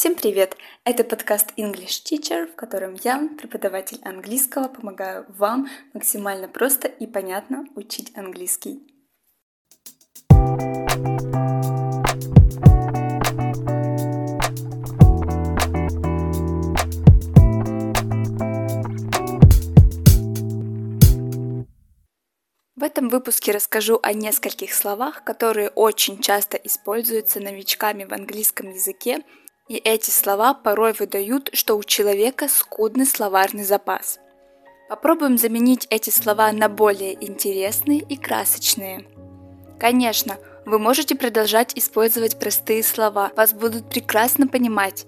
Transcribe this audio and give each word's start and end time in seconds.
Всем 0.00 0.14
привет! 0.14 0.56
Это 0.84 1.04
подкаст 1.04 1.52
English 1.58 2.04
Teacher, 2.06 2.50
в 2.50 2.56
котором 2.56 2.96
я, 3.04 3.28
преподаватель 3.36 4.00
английского, 4.02 4.68
помогаю 4.68 5.26
вам 5.28 5.68
максимально 5.92 6.48
просто 6.48 6.88
и 6.88 7.06
понятно 7.06 7.66
учить 7.74 8.10
английский. 8.16 8.80
В 22.74 22.82
этом 22.82 23.10
выпуске 23.10 23.52
расскажу 23.52 24.00
о 24.02 24.14
нескольких 24.14 24.72
словах, 24.72 25.24
которые 25.24 25.68
очень 25.68 26.22
часто 26.22 26.56
используются 26.56 27.38
новичками 27.38 28.04
в 28.04 28.14
английском 28.14 28.70
языке, 28.70 29.22
и 29.70 29.76
эти 29.76 30.10
слова 30.10 30.52
порой 30.52 30.92
выдают, 30.92 31.48
что 31.52 31.78
у 31.78 31.84
человека 31.84 32.48
скудный 32.48 33.06
словарный 33.06 33.62
запас. 33.62 34.18
Попробуем 34.88 35.38
заменить 35.38 35.86
эти 35.90 36.10
слова 36.10 36.50
на 36.50 36.68
более 36.68 37.14
интересные 37.24 38.00
и 38.00 38.16
красочные. 38.16 39.06
Конечно, 39.78 40.38
вы 40.66 40.80
можете 40.80 41.14
продолжать 41.14 41.78
использовать 41.78 42.40
простые 42.40 42.82
слова, 42.82 43.30
вас 43.36 43.52
будут 43.54 43.88
прекрасно 43.88 44.48
понимать, 44.48 45.06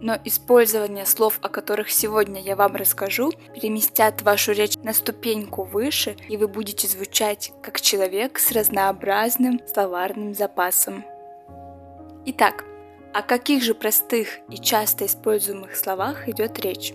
но 0.00 0.18
использование 0.24 1.06
слов, 1.06 1.38
о 1.40 1.48
которых 1.48 1.88
сегодня 1.88 2.42
я 2.42 2.56
вам 2.56 2.74
расскажу, 2.74 3.30
переместят 3.54 4.22
вашу 4.22 4.50
речь 4.50 4.74
на 4.78 4.94
ступеньку 4.94 5.62
выше, 5.62 6.16
и 6.28 6.36
вы 6.36 6.48
будете 6.48 6.88
звучать 6.88 7.52
как 7.62 7.80
человек 7.80 8.40
с 8.40 8.50
разнообразным 8.50 9.60
словарным 9.72 10.34
запасом. 10.34 11.04
Итак, 12.26 12.64
о 13.12 13.22
каких 13.22 13.62
же 13.62 13.74
простых 13.74 14.38
и 14.48 14.56
часто 14.56 15.06
используемых 15.06 15.76
словах 15.76 16.28
идет 16.28 16.58
речь? 16.60 16.94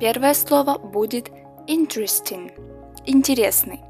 Первое 0.00 0.34
слово 0.34 0.78
будет 0.78 1.28
interesting– 1.66 2.52
интересный. 3.06 3.80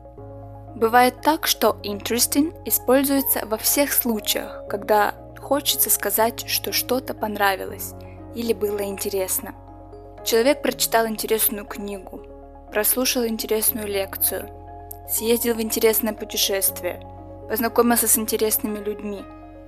Бывает 0.77 1.21
так, 1.23 1.47
что 1.47 1.77
interesting 1.83 2.55
используется 2.67 3.47
во 3.47 3.57
всех 3.57 3.93
случаях, 3.93 4.65
когда 4.69 5.15
хочется 5.39 5.91
сказать, 5.91 6.49
что 6.49 6.73
что-то 6.73 7.15
понравилось– 7.15 7.95
или 8.35 8.53
было 8.53 8.83
интересно. 8.83 9.55
Человек 10.25 10.63
прочитал 10.63 11.07
интересную 11.07 11.67
книгу, 11.67 12.23
прослушал 12.71 13.27
интересную 13.27 13.87
лекцию, 13.87 14.49
съездил 15.09 15.55
в 15.55 15.61
интересное 15.61 16.15
путешествие, 16.15 17.01
познакомился 17.49 18.09
с 18.09 18.17
интересными 18.17 18.79
людьми. 18.79 19.23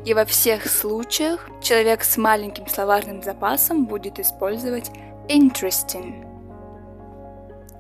И 0.05 0.15
во 0.15 0.25
всех 0.25 0.67
случаях 0.67 1.49
человек 1.63 2.05
с 2.05 2.17
маленьким 2.17 2.67
словарным 2.67 3.23
запасом 3.23 3.87
будет 3.87 4.19
использовать 4.19 4.91
interesting. 5.29 6.27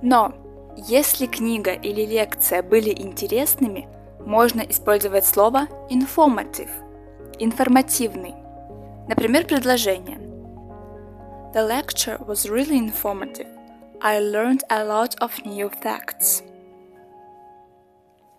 Но 0.03 0.33
если 0.77 1.27
книга 1.27 1.73
или 1.73 2.05
лекция 2.05 2.63
были 2.63 2.91
интересными, 2.91 3.89
можно 4.21 4.63
использовать 4.63 5.25
слово 5.25 5.69
informative, 5.91 6.71
информативный. 7.39 8.35
Например, 9.09 9.47
предложение 9.47 10.19
The 11.55 11.67
lecture 11.69 12.19
was 12.27 12.49
really 12.49 12.77
informative. 12.77 13.47
I 14.01 14.19
learned 14.19 14.63
a 14.69 14.85
lot 14.85 15.15
of 15.21 15.31
new 15.45 15.71
facts. 15.71 16.43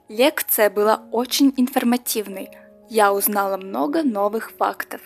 Лекция 0.09 0.70
была 0.70 1.02
очень 1.12 1.53
информативной. 1.56 2.50
Я 2.89 3.14
узнала 3.14 3.58
много 3.58 4.03
новых 4.03 4.52
фактов. 4.52 5.02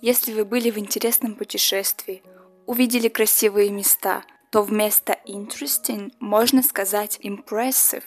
Если 0.00 0.32
вы 0.32 0.44
были 0.44 0.70
в 0.70 0.78
интересном 0.78 1.34
путешествии, 1.34 2.22
увидели 2.66 3.08
красивые 3.08 3.70
места, 3.70 4.22
то 4.50 4.62
вместо 4.62 5.18
interesting 5.26 6.12
можно 6.20 6.62
сказать 6.62 7.18
impressive, 7.22 8.04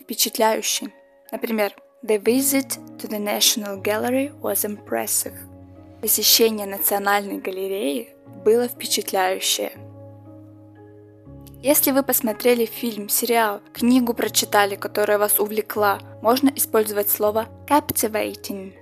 впечатляющий. 0.00 0.94
Например, 1.30 1.74
The 2.04 2.20
visit 2.20 2.78
to 2.98 3.08
the 3.08 3.18
National 3.18 3.80
Gallery 3.80 4.32
was 4.40 4.64
impressive. 4.64 5.36
Посещение 6.00 6.66
Национальной 6.66 7.38
галереи 7.38 8.16
было 8.44 8.66
впечатляющее. 8.66 9.72
Если 11.62 11.92
вы 11.92 12.02
посмотрели 12.02 12.64
фильм, 12.64 13.08
сериал, 13.08 13.60
книгу 13.72 14.14
прочитали, 14.14 14.74
которая 14.74 15.18
вас 15.18 15.38
увлекла, 15.38 16.00
можно 16.20 16.50
использовать 16.56 17.08
слово 17.08 17.46
captivating. 17.68 18.72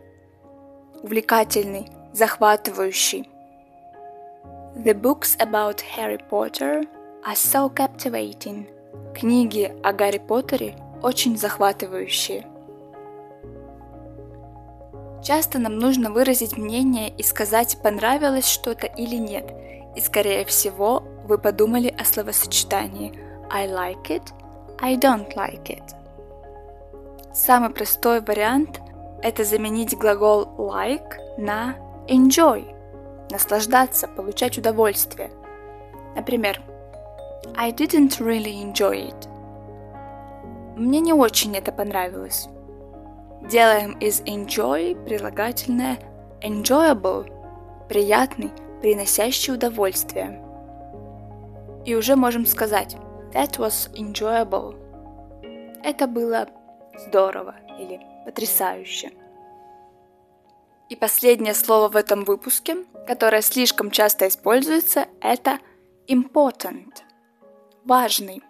Увлекательный, 1.02 1.90
захватывающий. 2.14 3.28
The 4.76 4.94
books 4.94 5.36
about 5.38 5.82
Harry 5.94 6.18
Potter 6.30 6.88
are 7.22 7.34
so 7.34 7.70
captivating. 7.70 8.66
Книги 9.14 9.70
о 9.82 9.92
Гарри 9.92 10.16
Поттере 10.16 10.74
очень 11.02 11.36
захватывающие. 11.36 12.46
Часто 15.22 15.58
нам 15.58 15.78
нужно 15.78 16.10
выразить 16.10 16.56
мнение 16.56 17.10
и 17.10 17.22
сказать, 17.22 17.76
понравилось 17.82 18.48
что-то 18.48 18.86
или 18.86 19.16
нет. 19.16 19.52
И 19.96 20.00
скорее 20.00 20.46
всего, 20.46 21.02
вы 21.24 21.38
подумали 21.38 21.94
о 21.98 22.04
словосочетании 22.04 23.18
I 23.50 23.66
like 23.66 24.08
it, 24.08 24.32
I 24.80 24.96
don't 24.96 25.34
like 25.34 25.64
it. 25.64 25.82
Самый 27.32 27.70
простой 27.70 28.20
вариант– 28.20 28.80
это 29.22 29.44
заменить 29.44 29.96
глагол 29.96 30.48
like 30.58 31.18
на 31.38 31.76
enjoy, 32.08 32.74
наслаждаться, 33.30 34.08
получать 34.08 34.58
удовольствие. 34.58 35.30
Например, 36.16 36.60
I 37.56 37.70
didn't 37.70 38.20
really 38.20 38.62
enjoy 38.62 39.10
it. 39.10 39.28
Мне 40.76 41.00
не 41.00 41.12
очень 41.12 41.56
это 41.56 41.72
понравилось. 41.72 42.48
Делаем 43.48 43.92
из 43.98 44.20
enjoy 44.22 45.02
прилагательное 45.04 45.98
enjoyable– 46.42 47.30
приятный, 47.88 48.50
приносящий 48.80 49.52
удовольствие. 49.52 50.40
И 51.84 51.94
уже 51.94 52.16
можем 52.16 52.46
сказать 52.46 52.96
That 53.32 53.58
was 53.58 53.90
enjoyable. 53.94 54.76
Это 55.82 56.06
было 56.06 56.48
здорово 57.06 57.54
или 57.78 58.00
потрясающе. 58.24 59.12
И 60.88 60.96
последнее 60.96 61.54
слово 61.54 61.88
в 61.88 61.96
этом 61.96 62.24
выпуске, 62.24 62.84
которое 63.06 63.42
слишком 63.42 63.90
часто 63.90 64.26
используется, 64.26 65.06
это 65.20 65.60
important– 66.08 67.02
важный. 67.84 68.42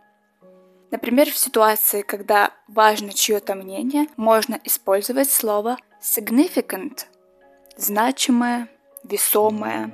Например, 0.91 1.31
в 1.31 1.37
ситуации, 1.37 2.01
когда 2.03 2.53
важно 2.67 3.13
чье-то 3.13 3.55
мнение, 3.55 4.07
можно 4.17 4.59
использовать 4.65 5.31
слово 5.31 5.77
significant– 6.01 7.05
значимое, 7.77 8.69
весомое. 9.05 9.91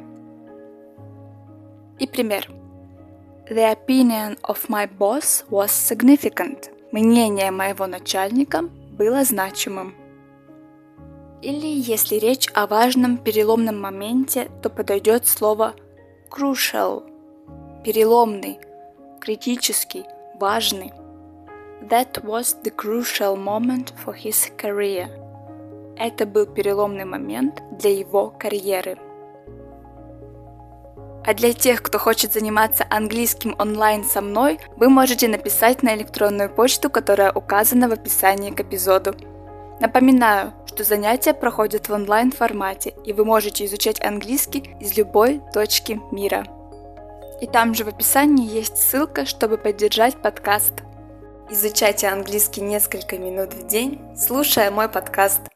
И 1.98 2.06
пример. 2.06 2.48
The 3.48 3.70
opinion 3.70 4.36
of 4.42 4.68
my 4.68 4.86
boss 4.86 5.44
was 5.48 5.70
significant. 5.70 6.68
Мнение 6.90 7.52
моего 7.52 7.86
начальника 7.86 8.62
было 8.98 9.22
значимым. 9.22 9.94
Или 11.42 11.68
если 11.68 12.16
речь 12.16 12.48
о 12.54 12.66
важном 12.66 13.18
переломном 13.18 13.80
моменте, 13.80 14.50
то 14.62 14.68
подойдет 14.68 15.28
слово 15.28 15.76
crucial– 16.28 17.04
переломный, 17.84 18.58
критический– 19.20 20.06
важный. 20.40 20.90
That 21.88 22.24
was 22.24 22.60
the 22.64 22.74
crucial 22.74 23.36
moment 23.36 23.92
for 24.04 24.12
his 24.12 24.50
career. 24.56 25.08
Это 25.96 26.26
был 26.26 26.46
переломный 26.46 27.04
момент 27.04 27.62
для 27.78 27.96
его 27.96 28.30
карьеры. 28.36 28.98
А 31.26 31.34
для 31.34 31.52
тех, 31.52 31.82
кто 31.82 31.98
хочет 31.98 32.32
заниматься 32.32 32.86
английским 32.88 33.56
онлайн 33.58 34.04
со 34.04 34.20
мной, 34.20 34.60
вы 34.76 34.88
можете 34.88 35.26
написать 35.26 35.82
на 35.82 35.96
электронную 35.96 36.48
почту, 36.48 36.88
которая 36.88 37.32
указана 37.32 37.88
в 37.88 37.92
описании 37.92 38.52
к 38.52 38.60
эпизоду. 38.60 39.16
Напоминаю, 39.80 40.54
что 40.66 40.84
занятия 40.84 41.34
проходят 41.34 41.88
в 41.88 41.92
онлайн 41.92 42.30
формате, 42.30 42.94
и 43.04 43.12
вы 43.12 43.24
можете 43.24 43.64
изучать 43.64 44.00
английский 44.04 44.70
из 44.80 44.96
любой 44.96 45.42
точки 45.52 46.00
мира. 46.12 46.46
И 47.40 47.46
там 47.48 47.74
же 47.74 47.84
в 47.84 47.88
описании 47.88 48.48
есть 48.48 48.78
ссылка, 48.78 49.26
чтобы 49.26 49.58
поддержать 49.58 50.16
подкаст. 50.22 50.74
Изучайте 51.50 52.06
английский 52.06 52.60
несколько 52.60 53.18
минут 53.18 53.52
в 53.52 53.66
день, 53.66 54.00
слушая 54.16 54.70
мой 54.70 54.88
подкаст– 54.88 55.40